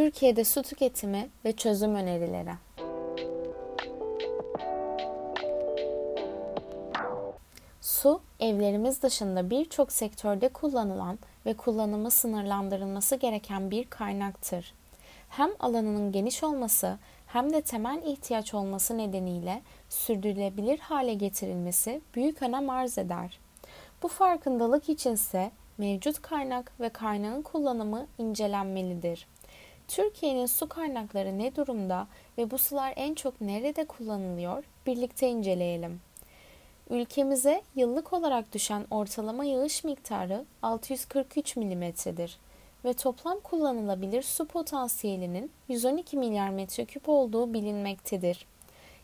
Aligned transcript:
Türkiye'de 0.00 0.44
su 0.44 0.62
tüketimi 0.62 1.28
ve 1.44 1.52
çözüm 1.52 1.94
önerileri. 1.94 2.50
Su, 7.80 8.20
evlerimiz 8.40 9.02
dışında 9.02 9.50
birçok 9.50 9.92
sektörde 9.92 10.48
kullanılan 10.48 11.18
ve 11.46 11.54
kullanımı 11.54 12.10
sınırlandırılması 12.10 13.16
gereken 13.16 13.70
bir 13.70 13.84
kaynaktır. 13.84 14.74
Hem 15.28 15.50
alanının 15.60 16.12
geniş 16.12 16.42
olması 16.42 16.98
hem 17.26 17.52
de 17.52 17.60
temel 17.60 18.02
ihtiyaç 18.02 18.54
olması 18.54 18.98
nedeniyle 18.98 19.62
sürdürülebilir 19.88 20.78
hale 20.78 21.14
getirilmesi 21.14 22.00
büyük 22.14 22.42
önem 22.42 22.70
arz 22.70 22.98
eder. 22.98 23.40
Bu 24.02 24.08
farkındalık 24.08 24.88
içinse 24.88 25.50
mevcut 25.78 26.22
kaynak 26.22 26.72
ve 26.80 26.88
kaynağın 26.88 27.42
kullanımı 27.42 28.06
incelenmelidir. 28.18 29.26
Türkiye'nin 29.90 30.46
su 30.46 30.68
kaynakları 30.68 31.38
ne 31.38 31.56
durumda 31.56 32.06
ve 32.38 32.50
bu 32.50 32.58
sular 32.58 32.92
en 32.96 33.14
çok 33.14 33.40
nerede 33.40 33.84
kullanılıyor? 33.84 34.64
Birlikte 34.86 35.28
inceleyelim. 35.28 36.00
Ülkemize 36.90 37.62
yıllık 37.76 38.12
olarak 38.12 38.52
düşen 38.52 38.86
ortalama 38.90 39.44
yağış 39.44 39.84
miktarı 39.84 40.44
643 40.62 41.56
milimetredir 41.56 42.38
ve 42.84 42.92
toplam 42.92 43.40
kullanılabilir 43.40 44.22
su 44.22 44.46
potansiyelinin 44.46 45.50
112 45.68 46.16
milyar 46.16 46.50
metreküp 46.50 47.08
olduğu 47.08 47.54
bilinmektedir. 47.54 48.46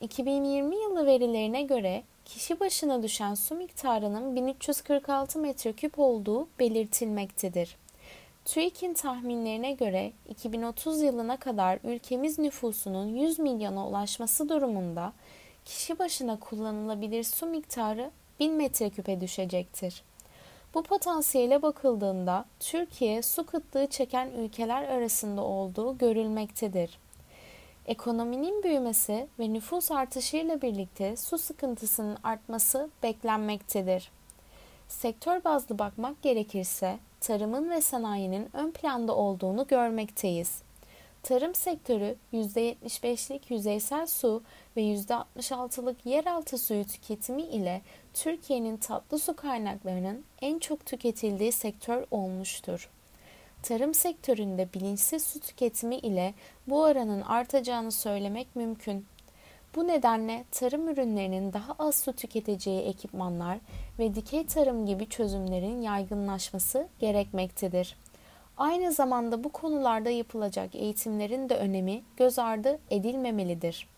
2020 0.00 0.76
yılı 0.76 1.06
verilerine 1.06 1.62
göre 1.62 2.02
kişi 2.24 2.60
başına 2.60 3.02
düşen 3.02 3.34
su 3.34 3.54
miktarının 3.54 4.36
1346 4.36 5.38
metreküp 5.38 5.98
olduğu 5.98 6.48
belirtilmektedir. 6.58 7.76
TÜİK'in 8.48 8.94
tahminlerine 8.94 9.72
göre 9.72 10.12
2030 10.28 11.02
yılına 11.02 11.36
kadar 11.36 11.78
ülkemiz 11.84 12.38
nüfusunun 12.38 13.06
100 13.06 13.38
milyona 13.38 13.88
ulaşması 13.88 14.48
durumunda 14.48 15.12
kişi 15.64 15.98
başına 15.98 16.40
kullanılabilir 16.40 17.24
su 17.24 17.46
miktarı 17.46 18.10
1000 18.40 18.52
metreküpe 18.52 19.20
düşecektir. 19.20 20.02
Bu 20.74 20.82
potansiyele 20.82 21.62
bakıldığında 21.62 22.44
Türkiye 22.60 23.22
su 23.22 23.46
kıtlığı 23.46 23.86
çeken 23.86 24.30
ülkeler 24.30 24.82
arasında 24.82 25.42
olduğu 25.42 25.98
görülmektedir. 25.98 26.98
Ekonominin 27.86 28.62
büyümesi 28.62 29.26
ve 29.38 29.52
nüfus 29.52 29.90
artışıyla 29.90 30.62
birlikte 30.62 31.16
su 31.16 31.38
sıkıntısının 31.38 32.18
artması 32.22 32.90
beklenmektedir. 33.02 34.10
Sektör 34.88 35.44
bazlı 35.44 35.78
bakmak 35.78 36.22
gerekirse 36.22 36.98
tarımın 37.20 37.70
ve 37.70 37.80
sanayinin 37.80 38.48
ön 38.52 38.70
planda 38.70 39.16
olduğunu 39.16 39.66
görmekteyiz. 39.66 40.62
Tarım 41.22 41.54
sektörü 41.54 42.16
%75'lik 42.32 43.50
yüzeysel 43.50 44.06
su 44.06 44.42
ve 44.76 44.80
%66'lık 44.80 46.06
yeraltı 46.06 46.58
suyu 46.58 46.84
tüketimi 46.84 47.42
ile 47.42 47.80
Türkiye'nin 48.14 48.76
tatlı 48.76 49.18
su 49.18 49.36
kaynaklarının 49.36 50.24
en 50.42 50.58
çok 50.58 50.86
tüketildiği 50.86 51.52
sektör 51.52 52.04
olmuştur. 52.10 52.90
Tarım 53.62 53.94
sektöründe 53.94 54.68
bilinçsiz 54.74 55.24
su 55.24 55.40
tüketimi 55.40 55.96
ile 55.96 56.34
bu 56.66 56.82
oranın 56.82 57.20
artacağını 57.20 57.92
söylemek 57.92 58.56
mümkün. 58.56 59.06
Bu 59.78 59.86
nedenle 59.86 60.44
tarım 60.50 60.88
ürünlerinin 60.88 61.52
daha 61.52 61.74
az 61.78 61.94
su 61.94 62.12
tüketeceği 62.12 62.80
ekipmanlar 62.80 63.58
ve 63.98 64.14
dikey 64.14 64.46
tarım 64.46 64.86
gibi 64.86 65.08
çözümlerin 65.08 65.82
yaygınlaşması 65.82 66.88
gerekmektedir. 66.98 67.96
Aynı 68.56 68.92
zamanda 68.92 69.44
bu 69.44 69.48
konularda 69.48 70.10
yapılacak 70.10 70.74
eğitimlerin 70.74 71.48
de 71.48 71.56
önemi 71.56 72.02
göz 72.16 72.38
ardı 72.38 72.78
edilmemelidir. 72.90 73.88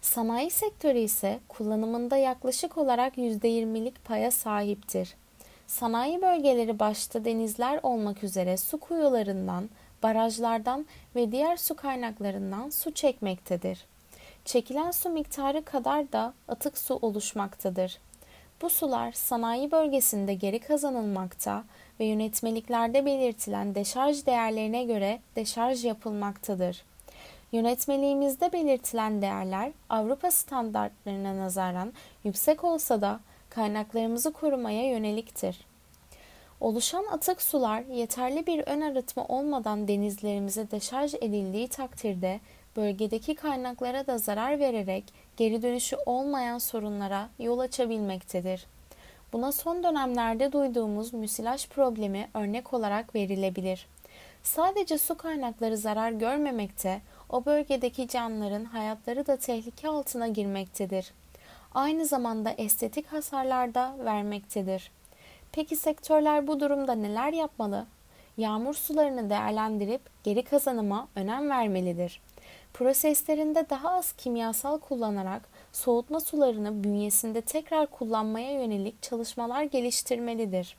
Sanayi 0.00 0.50
sektörü 0.50 0.98
ise 0.98 1.40
kullanımında 1.48 2.16
yaklaşık 2.16 2.78
olarak 2.78 3.18
%20'lik 3.18 4.04
paya 4.04 4.30
sahiptir. 4.30 5.14
Sanayi 5.66 6.22
bölgeleri 6.22 6.78
başta 6.78 7.24
denizler 7.24 7.80
olmak 7.82 8.24
üzere 8.24 8.56
su 8.56 8.80
kuyularından, 8.80 9.70
barajlardan 10.02 10.86
ve 11.16 11.32
diğer 11.32 11.56
su 11.56 11.76
kaynaklarından 11.76 12.70
su 12.70 12.94
çekmektedir. 12.94 13.86
Çekilen 14.44 14.90
su 14.90 15.10
miktarı 15.10 15.64
kadar 15.64 16.12
da 16.12 16.34
atık 16.48 16.78
su 16.78 16.98
oluşmaktadır. 17.02 17.98
Bu 18.62 18.70
sular 18.70 19.12
sanayi 19.12 19.70
bölgesinde 19.70 20.34
geri 20.34 20.58
kazanılmakta 20.58 21.64
ve 22.00 22.04
yönetmeliklerde 22.04 23.06
belirtilen 23.06 23.74
deşarj 23.74 24.26
değerlerine 24.26 24.84
göre 24.84 25.20
deşarj 25.36 25.84
yapılmaktadır. 25.84 26.84
Yönetmeliğimizde 27.52 28.52
belirtilen 28.52 29.22
değerler 29.22 29.72
Avrupa 29.88 30.30
standartlarına 30.30 31.36
nazaran 31.36 31.92
yüksek 32.24 32.64
olsa 32.64 33.00
da 33.00 33.20
kaynaklarımızı 33.50 34.32
korumaya 34.32 34.88
yöneliktir. 34.88 35.66
Oluşan 36.60 37.04
atık 37.12 37.42
sular 37.42 37.82
yeterli 37.82 38.46
bir 38.46 38.62
ön 38.66 38.80
arıtma 38.80 39.24
olmadan 39.26 39.88
denizlerimize 39.88 40.70
deşarj 40.70 41.14
edildiği 41.14 41.68
takdirde 41.68 42.40
bölgedeki 42.76 43.34
kaynaklara 43.34 44.06
da 44.06 44.18
zarar 44.18 44.58
vererek 44.58 45.04
geri 45.36 45.62
dönüşü 45.62 45.96
olmayan 46.06 46.58
sorunlara 46.58 47.28
yol 47.38 47.58
açabilmektedir. 47.58 48.66
Buna 49.32 49.52
son 49.52 49.84
dönemlerde 49.84 50.52
duyduğumuz 50.52 51.14
müsilaj 51.14 51.68
problemi 51.68 52.28
örnek 52.34 52.74
olarak 52.74 53.14
verilebilir. 53.14 53.86
Sadece 54.42 54.98
su 54.98 55.14
kaynakları 55.14 55.76
zarar 55.76 56.12
görmemekte, 56.12 57.00
o 57.30 57.44
bölgedeki 57.44 58.08
canlıların 58.08 58.64
hayatları 58.64 59.26
da 59.26 59.36
tehlike 59.36 59.88
altına 59.88 60.28
girmektedir. 60.28 61.12
Aynı 61.74 62.06
zamanda 62.06 62.50
estetik 62.50 63.06
hasarlar 63.06 63.74
da 63.74 63.94
vermektedir. 64.04 64.90
Peki 65.52 65.76
sektörler 65.76 66.46
bu 66.46 66.60
durumda 66.60 66.94
neler 66.94 67.32
yapmalı? 67.32 67.86
Yağmur 68.36 68.74
sularını 68.74 69.30
değerlendirip 69.30 70.00
geri 70.24 70.42
kazanıma 70.42 71.08
önem 71.16 71.50
vermelidir. 71.50 72.20
Proseslerinde 72.74 73.70
daha 73.70 73.90
az 73.90 74.12
kimyasal 74.12 74.78
kullanarak 74.78 75.42
soğutma 75.72 76.20
sularını 76.20 76.84
bünyesinde 76.84 77.40
tekrar 77.40 77.86
kullanmaya 77.86 78.52
yönelik 78.52 79.02
çalışmalar 79.02 79.62
geliştirmelidir. 79.62 80.76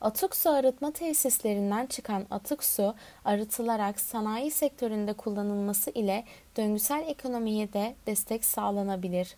Atık 0.00 0.36
su 0.36 0.50
arıtma 0.50 0.90
tesislerinden 0.90 1.86
çıkan 1.86 2.26
atık 2.30 2.64
su 2.64 2.94
arıtılarak 3.24 4.00
sanayi 4.00 4.50
sektöründe 4.50 5.12
kullanılması 5.12 5.90
ile 5.90 6.24
döngüsel 6.56 7.04
ekonomiye 7.08 7.72
de 7.72 7.94
destek 8.06 8.44
sağlanabilir. 8.44 9.36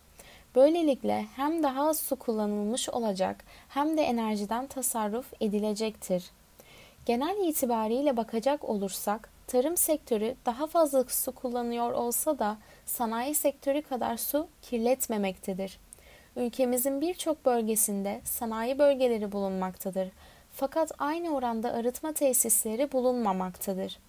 Böylelikle 0.55 1.25
hem 1.35 1.63
daha 1.63 1.89
az 1.89 1.99
su 1.99 2.15
kullanılmış 2.15 2.89
olacak 2.89 3.43
hem 3.69 3.97
de 3.97 4.01
enerjiden 4.01 4.67
tasarruf 4.67 5.33
edilecektir. 5.41 6.31
Genel 7.05 7.47
itibariyle 7.47 8.17
bakacak 8.17 8.69
olursak 8.69 9.38
tarım 9.49 9.77
sektörü 9.77 10.35
daha 10.45 10.67
fazla 10.67 11.03
su 11.03 11.31
kullanıyor 11.31 11.91
olsa 11.91 12.39
da 12.39 12.57
sanayi 12.85 13.35
sektörü 13.35 13.81
kadar 13.81 14.17
su 14.17 14.47
kirletmemektedir. 14.61 15.79
Ülkemizin 16.35 17.01
birçok 17.01 17.45
bölgesinde 17.45 18.21
sanayi 18.23 18.79
bölgeleri 18.79 19.31
bulunmaktadır. 19.31 20.09
Fakat 20.51 20.91
aynı 20.99 21.35
oranda 21.35 21.73
arıtma 21.73 22.13
tesisleri 22.13 22.91
bulunmamaktadır. 22.91 23.99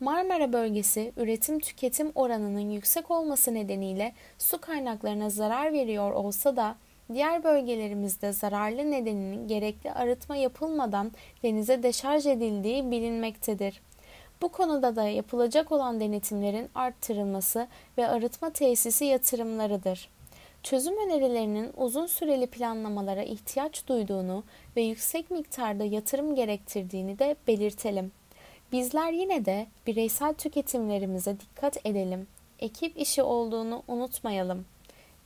Marmara 0.00 0.52
bölgesi 0.52 1.12
üretim 1.16 1.60
tüketim 1.60 2.12
oranının 2.14 2.70
yüksek 2.70 3.10
olması 3.10 3.54
nedeniyle 3.54 4.12
su 4.38 4.60
kaynaklarına 4.60 5.30
zarar 5.30 5.72
veriyor 5.72 6.12
olsa 6.12 6.56
da 6.56 6.76
diğer 7.12 7.44
bölgelerimizde 7.44 8.32
zararlı 8.32 8.90
nedeninin 8.90 9.48
gerekli 9.48 9.92
arıtma 9.92 10.36
yapılmadan 10.36 11.12
denize 11.42 11.82
deşarj 11.82 12.26
edildiği 12.26 12.90
bilinmektedir. 12.90 13.80
Bu 14.42 14.48
konuda 14.48 14.96
da 14.96 15.08
yapılacak 15.08 15.72
olan 15.72 16.00
denetimlerin 16.00 16.70
arttırılması 16.74 17.68
ve 17.98 18.08
arıtma 18.08 18.50
tesisi 18.50 19.04
yatırımlarıdır. 19.04 20.08
Çözüm 20.62 21.06
önerilerinin 21.06 21.72
uzun 21.76 22.06
süreli 22.06 22.46
planlamalara 22.46 23.22
ihtiyaç 23.22 23.86
duyduğunu 23.86 24.44
ve 24.76 24.82
yüksek 24.82 25.30
miktarda 25.30 25.84
yatırım 25.84 26.34
gerektirdiğini 26.34 27.18
de 27.18 27.36
belirtelim. 27.46 28.12
Bizler 28.72 29.12
yine 29.12 29.44
de 29.44 29.66
bireysel 29.86 30.34
tüketimlerimize 30.34 31.40
dikkat 31.40 31.86
edelim. 31.86 32.26
Ekip 32.58 32.98
işi 32.98 33.22
olduğunu 33.22 33.82
unutmayalım. 33.88 34.64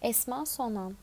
Esma 0.03 0.47
Sonan 0.47 0.94